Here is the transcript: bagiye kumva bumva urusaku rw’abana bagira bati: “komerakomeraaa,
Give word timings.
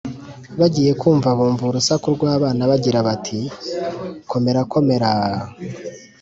bagiye 0.59 0.91
kumva 1.01 1.29
bumva 1.37 1.63
urusaku 1.69 2.05
rw’abana 2.15 2.61
bagira 2.71 2.99
bati: 3.07 3.39
“komerakomeraaa, 4.31 5.41